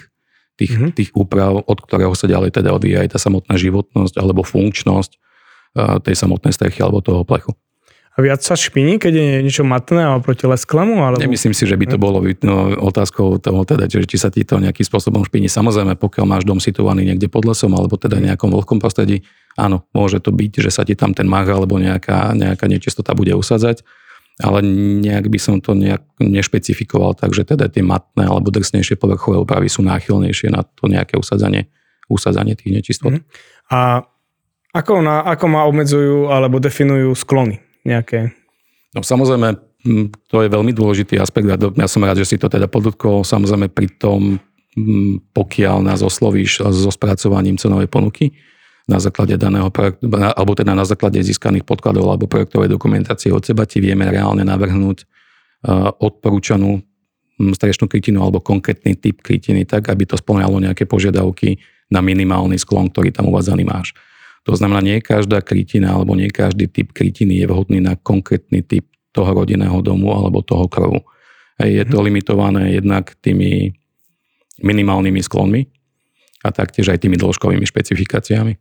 [0.55, 0.91] tých, mm-hmm.
[0.93, 5.11] tých úprav, od ktorého sa ďalej teda odvíja aj tá samotná životnosť alebo funkčnosť
[6.05, 7.51] tej samotnej strechy alebo toho plechu.
[8.15, 11.03] A viac sa špiní, keď je niečo matné a proti lesklemu?
[11.03, 11.19] Alebo...
[11.19, 14.55] Nemyslím si, že by to bolo no, otázkou toho, teda, že či sa ti to
[14.55, 15.51] nejakým spôsobom špiní.
[15.51, 19.27] Samozrejme, pokiaľ máš dom situovaný niekde pod lesom alebo teda nejakom vlhkom prostredí,
[19.59, 23.35] áno, môže to byť, že sa ti tam ten mach alebo nejaká, nejaká nečistota bude
[23.35, 23.83] usadzať,
[24.39, 24.63] ale
[25.03, 29.83] nejak by som to nejak nešpecifikoval, takže teda tie matné alebo drsnejšie povrchové úpravy sú
[29.83, 31.67] náchylnejšie na to nejaké usadzanie,
[32.07, 33.19] usadzanie tých nečistot.
[33.19, 33.23] Mm.
[33.75, 34.07] A
[34.71, 37.64] ako, na, ako ma obmedzujú alebo definujú sklony?
[37.85, 38.33] Nejaké?
[38.91, 39.55] No samozrejme,
[40.27, 43.21] to je veľmi dôležitý aspekt a ja som rád, že si to teda podotkol.
[43.21, 44.41] Samozrejme pri tom,
[45.31, 48.33] pokiaľ nás oslovíš so spracovaním cenovej ponuky
[48.85, 53.65] na základe daného projektu, alebo teda na základe získaných podkladov alebo projektovej dokumentácie od seba
[53.65, 55.05] ti vieme reálne navrhnúť
[56.01, 56.81] odporúčanú
[57.35, 61.57] strešnú krytinu alebo konkrétny typ krytiny tak, aby to splňalo nejaké požiadavky
[61.89, 63.93] na minimálny sklon, ktorý tam uvádzaný máš.
[64.45, 68.85] To znamená, nie každá krytina alebo nie každý typ krytiny je vhodný na konkrétny typ
[69.09, 71.01] toho rodinného domu alebo toho krovu.
[71.57, 72.05] Je to mhm.
[72.05, 73.73] limitované jednak tými
[74.61, 75.67] minimálnymi sklonmi
[76.45, 78.53] a taktiež aj tými dĺžkovými špecifikáciami.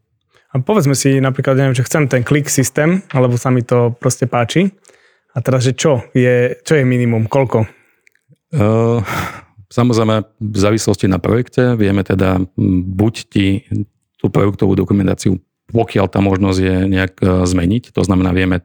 [0.54, 4.30] A povedzme si napríklad, neviem, že chcem ten klik systém, alebo sa mi to proste
[4.30, 4.70] páči.
[5.34, 7.66] A teraz, že čo je, čo je minimum, koľko?
[8.54, 9.02] Uh,
[9.66, 12.38] samozrejme, v závislosti na projekte vieme teda
[12.94, 13.66] buď ti
[14.14, 18.64] tú projektovú dokumentáciu pokiaľ tá možnosť je nejak e, zmeniť, to znamená, vieme,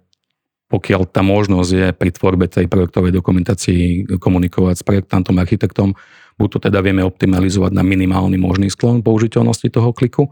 [0.69, 5.97] pokiaľ tá možnosť je pri tvorbe tej projektovej dokumentácii komunikovať s projektantom, architektom,
[6.38, 10.29] buď to teda vieme optimalizovať na minimálny možný sklon použiteľnosti toho kliku,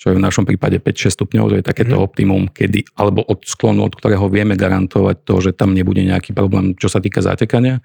[0.00, 2.00] čo je v našom prípade 5-6 stupňov, to je takéto mm.
[2.00, 6.72] optimum, kedy, alebo od sklonu, od ktorého vieme garantovať to, že tam nebude nejaký problém,
[6.72, 7.84] čo sa týka zatekania,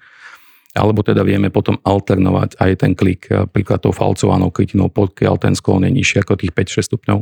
[0.72, 5.84] alebo teda vieme potom alternovať aj ten klik, príklad tou falcovanou krytinou, pokiaľ ten sklon
[5.88, 7.18] je nižší ako tých 5-6 stupňov.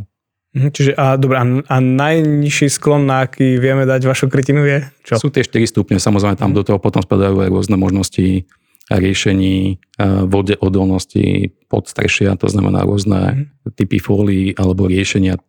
[0.54, 5.18] Mhm, čiže a, dobrá, a najnižší sklon, na aký vieme dať vašu krytinu je čo?
[5.18, 8.46] Sú tie 4 stupne, samozrejme tam do toho potom spadajú aj rôzne možnosti
[8.86, 9.80] riešení
[10.28, 13.74] vode odolnosti podstrešia, to znamená rôzne mm.
[13.74, 15.40] typy fólií alebo riešenia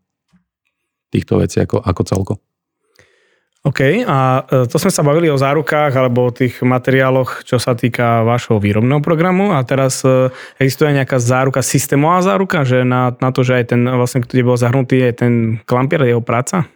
[1.12, 2.34] týchto vecí ako, ako celko.
[3.66, 7.74] OK, a e, to sme sa bavili o zárukách alebo o tých materiáloch, čo sa
[7.74, 10.30] týka vášho výrobného programu a teraz e,
[10.62, 14.54] existuje nejaká záruka, systémová záruka, že na, na to, že aj ten, vlastne, kde bol
[14.54, 15.34] zahrnutý aj ten
[15.66, 16.70] klampier, jeho práca?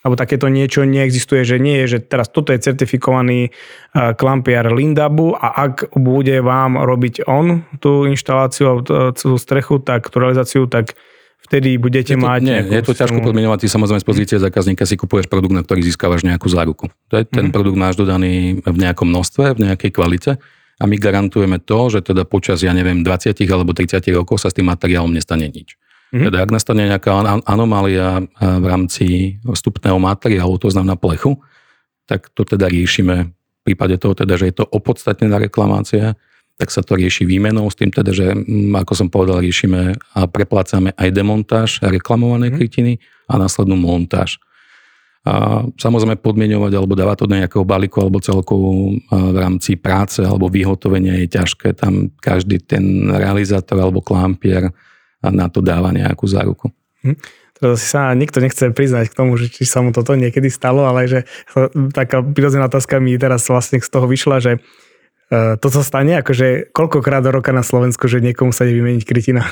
[0.00, 3.50] Alebo takéto niečo neexistuje, že nie je, že teraz toto je certifikovaný e,
[4.16, 8.80] klampier Lindabu a ak bude vám robiť on tú inštaláciu,
[9.12, 10.96] tú strechu, tak tú realizáciu, tak
[11.48, 12.40] vtedy budete je to, mať...
[12.42, 15.82] Nie, je to ťažko podmienovať, ty samozrejme z pozície zákazníka si kupuješ produkt, na ktorý
[15.82, 16.88] získavaš nejakú záruku.
[17.10, 17.54] To je, ten mm.
[17.54, 20.30] produkt máš dodaný v nejakom množstve, v nejakej kvalite
[20.78, 24.56] a my garantujeme to, že teda počas, ja neviem, 20 alebo 30 rokov sa s
[24.56, 25.78] tým materiálom nestane nič.
[26.12, 26.28] Mm.
[26.28, 31.40] Teda ak nastane nejaká anomália v rámci vstupného materiálu, to znamená plechu,
[32.04, 36.18] tak to teda riešime v prípade toho teda, že je to opodstatnená reklamácia,
[36.60, 40.20] tak sa to rieši výmenou s tým teda, že mm, ako som povedal, riešime a
[40.28, 42.56] preplácame aj demontáž reklamovanej mm.
[42.56, 42.92] krytiny
[43.26, 44.36] a následnú montáž.
[45.22, 50.50] A samozrejme podmienovať alebo dávať to do nejakého balíku alebo celkovo v rámci práce alebo
[50.50, 51.78] vyhotovenia je ťažké.
[51.78, 54.74] Tam každý ten realizátor alebo klampier
[55.22, 56.74] na to dáva nejakú záruku.
[57.06, 57.14] Hm.
[57.54, 60.82] Teraz si sa nikto nechce priznať k tomu, že či sa mu toto niekedy stalo,
[60.82, 61.22] ale že
[61.94, 64.91] taká prirodzená otázka mi teraz vlastne z toho vyšla, že E,
[65.32, 69.48] to, co stane, akože koľkokrát do roka na Slovensku, že niekomu sa nevymeniť krytina?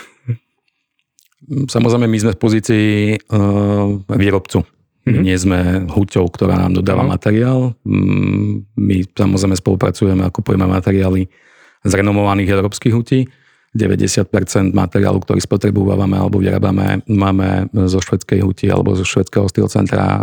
[1.48, 4.60] Samozrejme, my sme v pozícii uh, výrobcu.
[4.60, 5.24] My mm-hmm.
[5.24, 7.14] nie sme huťou, ktorá nám dodáva mm-hmm.
[7.16, 7.60] materiál.
[7.88, 11.32] Mm, my samozrejme spolupracujeme a kupujeme materiály
[11.80, 13.24] z renomovaných európskych hutí.
[13.72, 20.04] 90% materiálu, ktorý spotrebujeme alebo vyrábame, máme zo švedskej huti alebo zo švedského steel centra
[20.04, 20.18] uh,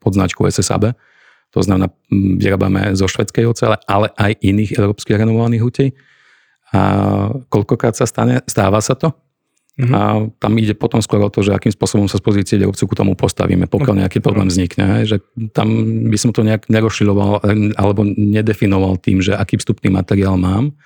[0.00, 0.90] pod značkou SSAB.
[1.50, 5.86] To znamená, vyrábame zo švedskej ocele, ale aj iných európskych renovovaných hutí.
[6.70, 6.80] A
[7.50, 9.10] koľkokrát sa stane, stáva sa to.
[9.80, 9.94] Mm-hmm.
[9.96, 10.00] A
[10.36, 13.16] tam ide potom skôr o to, že akým spôsobom sa z pozície výrobcu k tomu
[13.16, 15.08] postavíme, pokiaľ nejaký problém vznikne.
[15.08, 15.24] Že
[15.56, 15.68] tam
[16.12, 17.42] by som to nejak nerošiloval
[17.74, 20.76] alebo nedefinoval tým, že aký vstupný materiál mám,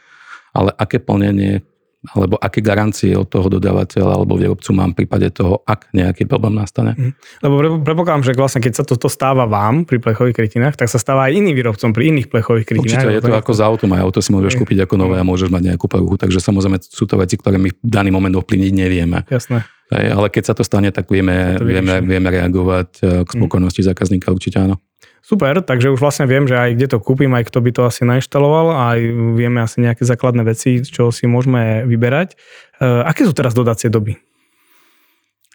[0.55, 1.67] ale aké plnenie
[2.13, 6.53] alebo aké garancie od toho dodávateľa alebo výrobcu mám v prípade toho, ak nejaký problém
[6.53, 6.93] nastane.
[6.93, 7.13] Mm.
[7.41, 11.33] Lebo predpokladám, že vlastne keď sa toto stáva vám pri plechových krytinách, tak sa stáva
[11.33, 13.09] aj iným výrobcom pri iných plechových krytinách.
[13.09, 15.49] Určite je to ako za autom, aj auto si môžeš kúpiť ako nové a môžeš
[15.49, 19.25] mať nejakú poruchu, takže samozrejme sú to veci, ktoré my v daný moment ovplyvniť nevieme.
[19.33, 19.65] Jasné.
[19.95, 23.37] Ale keď sa to stane, tak vieme, vieme, vieme reagovať eh, k mhm.
[23.41, 23.89] spokojnosti mm.
[23.93, 24.77] zákazníka, určite áno.
[25.25, 28.05] Super, takže už vlastne viem, že aj kde to kúpim, aj kto by to asi
[28.05, 29.01] nainštaloval, aj
[29.33, 32.37] vieme asi nejaké základné veci, čo si môžeme vyberať.
[32.37, 32.37] E,
[32.85, 34.21] aké sú teraz dodacie doby?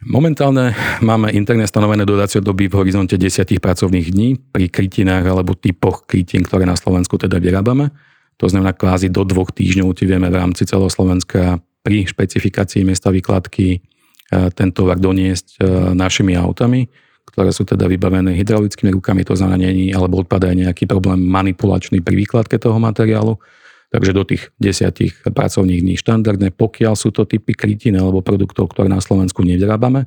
[0.09, 0.73] Momentálne
[1.05, 6.49] máme interne stanovené dodacie doby v horizonte 10 pracovných dní pri krytinách alebo typoch krytín,
[6.49, 7.93] ktoré na Slovensku teda vyrábame.
[8.41, 13.67] To znamená kvázi do dvoch týždňov ti vieme v rámci celoslovenska pri špecifikácii miesta výkladky
[13.77, 13.79] e,
[14.49, 16.89] ten tovar doniesť e, našimi autami
[17.29, 22.17] ktoré sú teda vybavené hydraulickými rukami, to znamená, není, alebo odpadá nejaký problém manipulačný pri
[22.17, 23.37] výkladke toho materiálu.
[23.89, 28.85] Takže do tých desiatich pracovných dní štandardne, pokiaľ sú to typy krytín alebo produktov, ktoré
[28.85, 30.05] na Slovensku nevyrábame,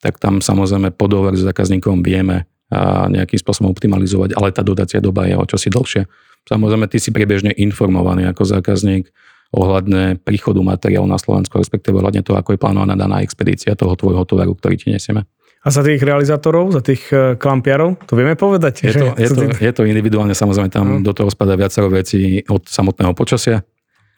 [0.00, 5.02] tak tam samozrejme po dohovor s zákazníkom vieme a nejakým spôsobom optimalizovať, ale tá dodacia
[5.02, 6.06] doba je o čosi dlhšie.
[6.48, 9.10] Samozrejme, ty si priebežne informovaný ako zákazník
[9.50, 14.22] ohľadne príchodu materiálu na Slovensku, respektíve ohľadne toho, ako je plánovaná daná expedícia toho tvojho
[14.22, 15.26] tovaru, ktorý ti nesieme.
[15.60, 18.88] A za tých realizátorov, za tých e, klampiarov, to vieme povedať?
[18.88, 21.04] Je, to, je, to, je to individuálne, samozrejme tam no.
[21.04, 23.60] do toho spadá viacero vecí od samotného počasia,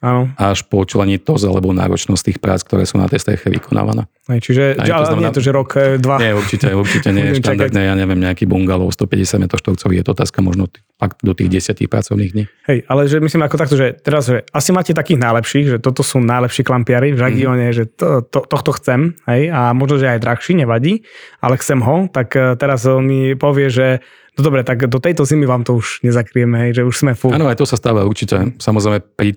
[0.03, 0.35] Áno.
[0.35, 4.11] až po to alebo náročnosť tých prác, ktoré sú na tej streche vykonávané.
[4.27, 6.19] Aj, čiže Aj, to znamená, nie je to, že rok, e, dva.
[6.19, 10.43] Nie, určite, určite nie štandardné, ja neviem, nejaký bungalov 150 m štvorcový, je to otázka
[10.43, 10.67] možno
[10.99, 12.45] fakt do tých 10 pracovných dní.
[12.67, 16.03] Hej, ale že myslím ako takto, že teraz, že asi máte takých najlepších, že toto
[16.03, 17.75] sú najlepší klampiari v regióne, mm.
[17.75, 21.07] že to, to, tohto chcem, hej, a možno, že aj drahší, nevadí,
[21.38, 25.29] ale chcem ho, tak e, teraz on mi povie, že No dobre, tak do tejto
[25.29, 27.37] zimy vám to už nezakrieme, hej, že už sme full.
[27.37, 28.57] Áno, aj to sa stáva určite.
[28.57, 29.37] Samozrejme, pri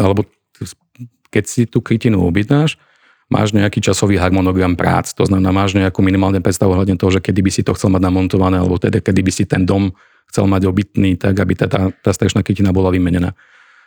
[0.00, 0.24] alebo
[1.30, 2.80] keď si tú krytinu objednáš,
[3.26, 7.40] máš nejaký časový harmonogram prác, to znamená, máš nejakú minimálne predstavu hľadne toho, že kedy
[7.42, 9.90] by si to chcel mať namontované, alebo teda kedy by si ten dom
[10.30, 13.34] chcel mať obytný, tak aby tá, tá, strešná krytina bola vymenená.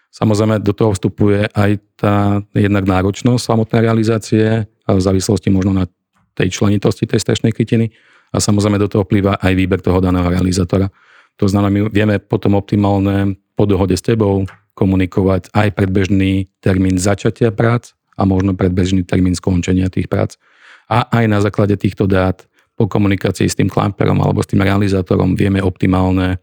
[0.10, 5.86] Samozrejme, do toho vstupuje aj tá jednak náročnosť samotnej realizácie, a v závislosti možno na
[6.34, 7.94] tej členitosti tej strešnej krytiny
[8.34, 10.90] a samozrejme do toho vplýva aj výber toho daného realizátora.
[11.38, 17.52] To znamená, my vieme potom optimálne po dohode s tebou, komunikovať aj predbežný termín začatia
[17.52, 20.40] prác a možno predbežný termín skončenia tých prác.
[20.88, 22.48] A aj na základe týchto dát
[22.80, 26.40] po komunikácii s tým klamperom alebo s tým realizátorom vieme optimálne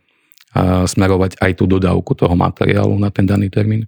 [0.87, 3.85] smerovať aj tú dodávku toho materiálu na ten daný termín.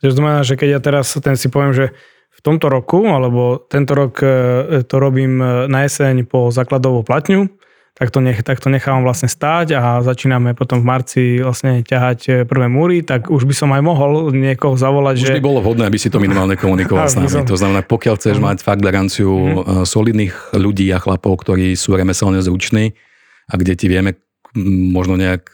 [0.00, 1.86] To znamená, že keď ja teraz ten si poviem, že
[2.30, 7.52] v tomto roku, alebo tento rok e, to robím e, na jeseň po základovú platňu,
[8.00, 12.20] tak to, nech, tak to nechávam vlastne stáť a začíname potom v marci vlastne ťahať
[12.24, 15.36] e, prvé múry, tak už by som aj mohol niekoho zavolať, už že...
[15.36, 17.28] by bolo vhodné, aby si to minimálne komunikoval s nami.
[17.28, 17.44] Som...
[17.44, 18.56] To znamená, pokiaľ chceš uh-huh.
[18.56, 19.84] mať fakt garanciu uh-huh.
[19.84, 22.96] solidných ľudí a chlapov, ktorí sú remeselne zruční
[23.52, 24.16] a kde ti vieme
[24.96, 25.52] možno nejak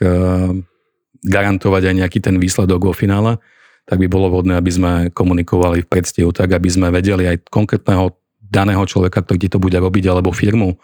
[1.26, 3.42] garantovať aj nejaký ten výsledok vo finále,
[3.90, 8.14] tak by bolo vhodné, aby sme komunikovali v predstihu tak, aby sme vedeli aj konkrétneho
[8.38, 10.78] daného človeka, ktorý ti to bude robiť, alebo firmu,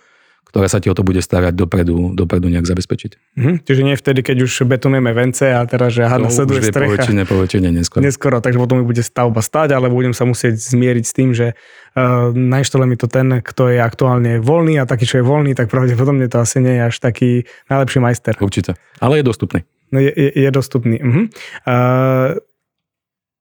[0.52, 3.40] ktorá sa ti o to bude starať dopredu, dopredu nejak zabezpečiť.
[3.40, 6.92] Mhm, čiže nie vtedy, keď už betonujeme vence a teraz, že aha, nasleduje strecha.
[6.92, 8.04] Poväčšine, poväčšine neskoro.
[8.04, 11.56] Neskoro, takže potom mi bude stavba stať, ale budem sa musieť zmieriť s tým, že
[11.56, 15.72] uh, nainštaluje mi to ten, kto je aktuálne voľný a taký, čo je voľný, tak
[15.72, 18.36] pravdepodobne to asi nie je až taký najlepší majster.
[18.36, 19.64] Určite, ale je dostupný.
[19.88, 21.00] No je, je, je dostupný.
[21.00, 21.32] Uh-huh.
[21.64, 22.36] Uh,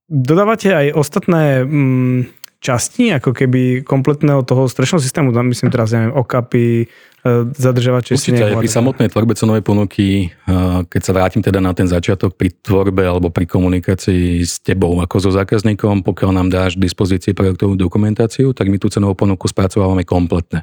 [0.08, 6.13] dodávate aj ostatné mm, časti, ako keby kompletného toho strešného systému, tam myslím teraz, neviem,
[6.13, 11.58] okapy, e, zadržovače Určite aj pri samotnej tvorbe cenovej ponuky, e, keď sa vrátim teda
[11.58, 16.54] na ten začiatok pri tvorbe alebo pri komunikácii s tebou ako so zákazníkom, pokiaľ nám
[16.54, 20.62] dáš k dispozícii projektovú dokumentáciu, tak my tú cenovú ponuku spracovávame kompletne.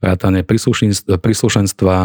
[0.00, 0.40] Vrátanie
[1.20, 1.96] príslušenstva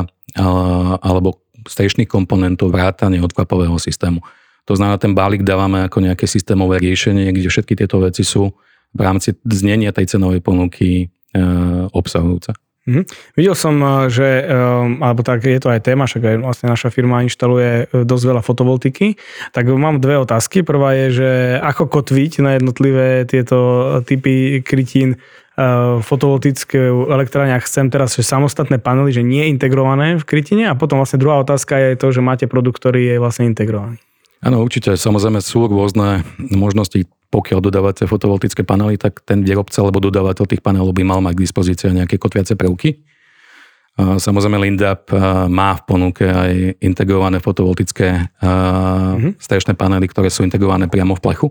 [1.03, 4.23] alebo strešných komponentov, vrátanie odkvapového systému.
[4.69, 8.55] To znamená, ten balík dávame ako nejaké systémové riešenie, kde všetky tieto veci sú
[8.91, 11.43] v rámci znenia tej cenovej ponuky e,
[11.91, 12.53] obsahujúce.
[12.81, 13.37] Mm-hmm.
[13.37, 14.57] Videl som, e, že, e,
[15.05, 18.41] alebo tak je to aj téma, však aj vlastne naša firma inštaluje e, dosť veľa
[18.41, 19.21] fotovoltiky,
[19.53, 20.65] tak mám dve otázky.
[20.65, 21.29] Prvá je, že
[21.61, 23.57] ako kotviť na jednotlivé tieto
[24.01, 25.21] typy krytín
[25.61, 30.97] v fotovoltických elektrárniach chcem teraz, že samostatné panely, že nie integrované v krytine a potom
[30.97, 33.99] vlastne druhá otázka je to, že máte produkt, ktorý je vlastne integrovaný.
[34.41, 34.95] Áno, určite.
[34.95, 40.91] Samozrejme sú rôzne možnosti, pokiaľ dodávate fotovoltické panely, tak ten výrobca alebo dodávateľ tých panelov
[40.91, 42.99] by mal mať k dispozícii nejaké kotviace prvky.
[43.95, 45.11] Samozrejme Lindap
[45.47, 49.39] má v ponuke aj integrované fotovoltické mm-hmm.
[49.39, 51.47] strešné panely, ktoré sú integrované priamo v plechu.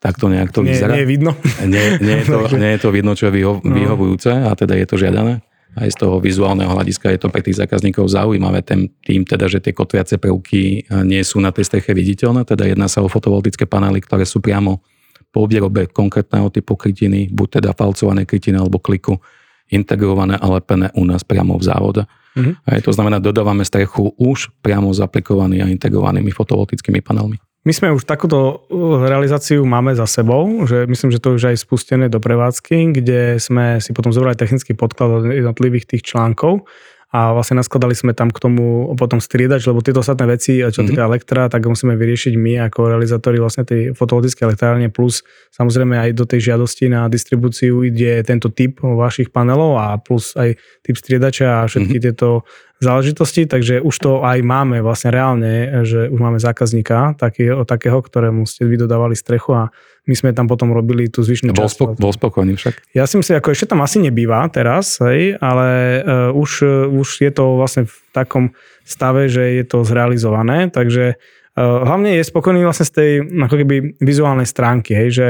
[0.00, 0.96] Tak to nejak to vyzerá.
[0.96, 1.32] Nie, nie je vidno.
[1.60, 3.74] Nie, nie, je to, nie je to vidno, čo je vyho- no.
[3.74, 5.44] vyhovujúce a teda je to žiadané
[5.78, 9.62] aj z toho vizuálneho hľadiska je to pre tých zákazníkov zaujímavé, tým, tým teda, že
[9.62, 14.02] tie kotviace prvky nie sú na tej streche viditeľné, teda jedná sa o fotovoltické panely,
[14.02, 14.82] ktoré sú priamo
[15.30, 19.22] po výrobe konkrétneho typu krytiny, buď teda falcované krytiny alebo kliku,
[19.70, 22.02] integrované a lepené u nás priamo v závode.
[22.34, 22.54] Mm-hmm.
[22.66, 27.38] Aj to znamená, dodávame strechu už priamo zaplikovaný a integrovanými fotovoltickými panelmi.
[27.60, 31.60] My sme už takúto uh, realizáciu máme za sebou, že myslím, že to už aj
[31.60, 36.64] spustené do prevádzky, kde sme si potom zobrali technický podklad od jednotlivých tých článkov
[37.10, 40.88] a vlastne naskladali sme tam k tomu potom striedač, lebo tieto ostatné veci, čo mm-hmm.
[40.94, 46.10] týka elektra, tak musíme vyriešiť my ako realizátori vlastne tej fotovoltické elektrárne plus samozrejme aj
[46.14, 50.54] do tej žiadosti na distribúciu ide tento typ vašich panelov a plus aj
[50.86, 52.06] typ striedača a všetky mm-hmm.
[52.14, 52.46] tieto
[52.80, 58.48] záležitosti, takže už to aj máme vlastne reálne, že už máme zákazníka taký, takého, ktorému
[58.48, 59.62] ste vydodávali strechu a
[60.08, 61.76] my sme tam potom robili tú zvyšnú bol časť.
[61.76, 62.96] Spok- bol spokojný však?
[62.96, 67.20] Ja si myslím, ako ešte tam asi nebýva teraz, hej, ale uh, už, uh, už
[67.20, 68.56] je to vlastne v takom
[68.88, 73.10] stave, že je to zrealizované, takže uh, hlavne je spokojný vlastne z tej
[73.44, 75.26] ako keby vizuálnej stránky, hej, že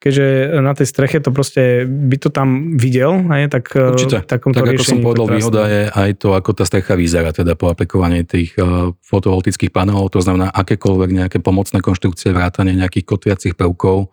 [0.00, 4.24] keďže na tej streche to proste by to tam videl, hej, tak Určite.
[4.24, 8.24] tak ako som povedal, výhoda je aj to, ako tá strecha vyzerá, teda po aplikovaní
[8.24, 14.08] tých uh, fotovoltických panelov, to znamená akékoľvek nejaké pomocné konštrukcie, vrátanie nejakých kotviacich prvkov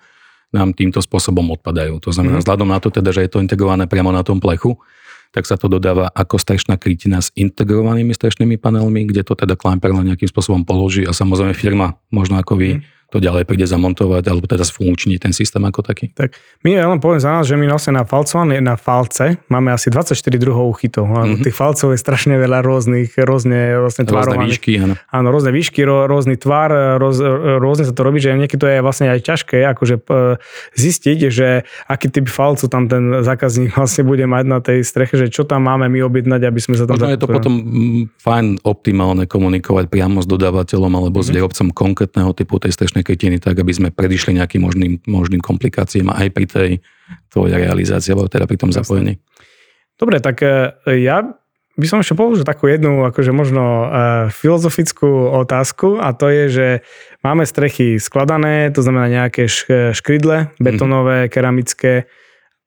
[0.52, 2.04] nám týmto spôsobom odpadajú.
[2.04, 2.44] To znamená, mm.
[2.44, 4.76] vzhľadom na to teda, že je to integrované priamo na tom plechu,
[5.32, 9.92] tak sa to dodáva ako strešná krytina s integrovanými strešnými panelmi, kde to teda Climper
[9.96, 14.24] len nejakým spôsobom položí a samozrejme firma, možno ako vy, mm to ďalej príde zamontovať
[14.28, 16.12] alebo teda sfunkčniť ten systém ako taký.
[16.12, 16.36] Tak
[16.68, 19.88] my ja len poviem za nás, že my vlastne na falcované, na falce máme asi
[19.88, 21.08] 24 druhov chytov.
[21.08, 21.44] Mm-hmm.
[21.48, 25.00] Tých falcov je strašne veľa rôznych, rôzne vlastne Rôzne výšky, áno.
[25.08, 27.24] Áno, rôzne výšky, rôzny tvar, roz,
[27.64, 30.04] rôzne sa to robí, že niekedy to je vlastne aj ťažké akože
[30.76, 35.32] zistiť, že aký typ falcu tam ten zákazník vlastne bude mať na tej streche, že
[35.32, 37.00] čo tam máme my objednať, aby sme sa tam...
[37.00, 41.26] Možno je to potom mm, fajn optimálne komunikovať priamo s dodávateľom alebo mm-hmm.
[41.26, 41.36] s mhm.
[41.38, 46.28] výrobcom konkrétneho typu tej strešnej krytiny, tak aby sme predišli nejakým možným, možným komplikáciám aj
[46.34, 46.72] pri tej
[47.34, 49.18] tvojej realizácii, alebo teda pri tom zapojení.
[49.98, 51.26] Dobre, tak e, ja
[51.78, 53.88] by som ešte položil takú jednu, akože možno uh,
[54.34, 56.68] filozofickú otázku a to je, že
[57.22, 59.46] máme strechy skladané, to znamená nejaké
[59.94, 60.64] škrydle, mhm.
[60.66, 61.34] betonové, mm-hmm.
[61.38, 61.94] keramické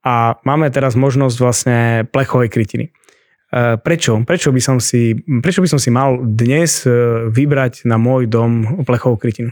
[0.06, 1.78] a máme teraz možnosť vlastne
[2.08, 2.86] plechovej krytiny.
[3.82, 4.22] Prečo?
[4.22, 5.12] Prečo by, som si,
[5.42, 6.86] prečo by som si mal dnes
[7.34, 9.50] vybrať na môj dom plechovú krytinu?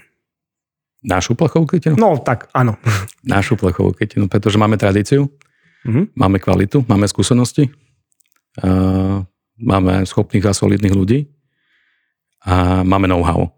[0.98, 1.94] Našu plechovú krytinu?
[1.94, 2.74] No tak, áno.
[3.22, 5.30] Našu plechovú krytinu, pretože máme tradíciu,
[5.86, 6.18] mm-hmm.
[6.18, 7.70] máme kvalitu, máme skúsenosti,
[9.58, 11.30] máme schopných a solidných ľudí
[12.42, 13.50] a máme know-how.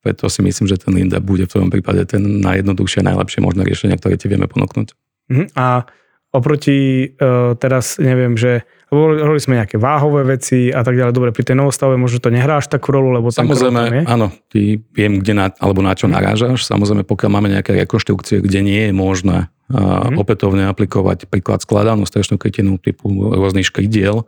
[0.00, 3.98] Preto si myslím, že ten Linda bude v tvojom prípade ten najjednoduchšie, najlepšie možné riešenie,
[4.00, 4.96] ktoré ti vieme ponúknuť.
[5.28, 5.46] Mm-hmm.
[5.58, 5.84] A
[6.30, 11.14] oproti uh, teraz, neviem, že hovorili sme nejaké váhové veci a tak ďalej.
[11.14, 14.02] Dobre, pri tej novostave možno to nehráš takú rolu, lebo Samozrejme, tam je.
[14.04, 14.60] áno, ty
[14.90, 16.12] viem, kde na, alebo na čo mm.
[16.12, 16.66] narážaš.
[16.66, 20.18] Samozrejme, pokiaľ máme nejaké rekonštrukcie, kde nie je možné mm.
[20.18, 24.26] opätovne aplikovať príklad skladanú strešnú krytinu typu rôznych škridiel,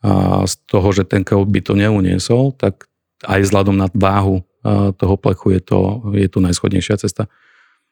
[0.00, 2.88] a z toho, že ten krov by to neuniesol, tak
[3.20, 4.40] aj vzhľadom na váhu
[4.96, 5.78] toho plechu je to,
[6.16, 7.28] je to najschodnejšia cesta.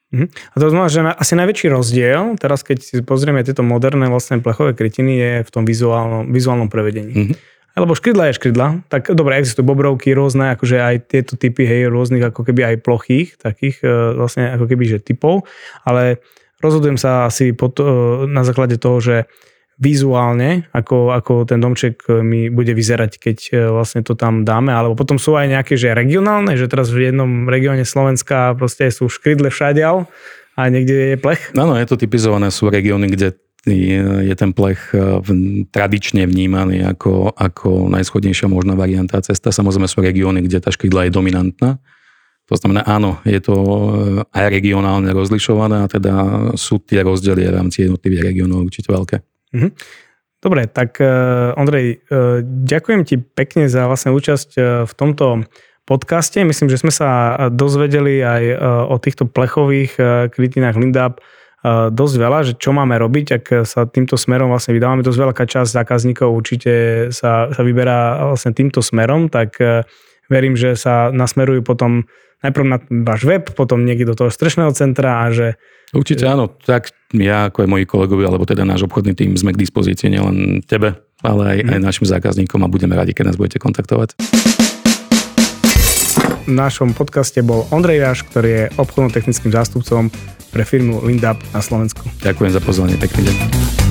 [0.09, 0.25] Uh-huh.
[0.25, 4.73] A to znamená, že asi najväčší rozdiel, teraz keď si pozrieme tieto moderné vlastne plechové
[4.73, 7.13] krytiny, je v tom vizuálnom, vizuálnom prevedení.
[7.13, 7.35] Uh-huh.
[7.77, 12.25] Lebo škrydla je škrydla, tak dobre, existujú bobrovky rôzne, akože aj tieto typy, hej, rôznych
[12.25, 15.45] ako keby aj plochých, takých e, vlastne ako keby, že typov,
[15.85, 16.19] ale
[16.59, 17.85] rozhodujem sa asi pod, e,
[18.27, 19.15] na základe toho, že
[19.79, 24.75] vizuálne, ako, ako ten domček e, mi bude vyzerať, keď e, vlastne to tam dáme,
[24.75, 29.07] alebo potom sú aj nejaké, že regionálne, že teraz v jednom regióne Slovenska proste sú
[29.07, 30.03] škrydle všadial
[30.59, 31.55] a niekde je plech.
[31.55, 33.39] Áno, je to typizované, sú regióny, kde
[34.19, 35.23] je ten plech e,
[35.71, 39.55] tradične vnímaný ako, ako najschodnejšia možná varianta cesta.
[39.55, 41.79] Samozrejme sú regióny, kde tá škrydla je dominantná.
[42.49, 43.55] To znamená, áno, je to
[44.33, 46.13] aj regionálne rozlišované a teda
[46.57, 49.21] sú tie rozdiely v rámci jednotlivých regiónov určite veľké.
[49.55, 49.71] Mm-hmm.
[50.39, 55.43] Dobre, tak uh, Ondrej, uh, ďakujem ti pekne za vlastne účasť uh, v tomto
[55.83, 56.39] podcaste.
[56.45, 58.43] Myslím, že sme sa dozvedeli aj
[58.93, 59.97] o týchto plechových
[60.29, 61.17] kritinách Lindab
[61.65, 65.01] dosť veľa, že čo máme robiť, ak sa týmto smerom vlastne vydávame.
[65.01, 66.73] Dosť veľká časť zákazníkov určite
[67.09, 69.57] sa, sa vyberá vlastne týmto smerom, tak
[70.29, 72.05] verím, že sa nasmerujú potom
[72.45, 75.57] najprv na váš web, potom niekde do toho strešného centra a že
[75.89, 79.61] Určite áno, tak ja ako aj moji kolegovia, alebo teda náš obchodný tým sme k
[79.65, 81.69] dispozícii nielen tebe, ale aj, mm.
[81.73, 84.13] aj našim zákazníkom a budeme radi, keď nás budete kontaktovať.
[86.45, 90.13] V našom podcaste bol Ondrej Jaš, ktorý je obchodno-technickým zástupcom
[90.49, 92.05] pre firmu Lindab na Slovensku.
[92.25, 93.88] Ďakujem za pozvanie, pekný deň.